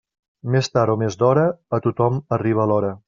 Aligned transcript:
Més 0.53 0.69
tard 0.77 0.93
o 0.95 0.95
més 1.01 1.17
d'hora, 1.21 1.43
a 1.79 1.81
tothom 1.89 2.19
arriba 2.39 2.67
l'hora. 2.73 2.93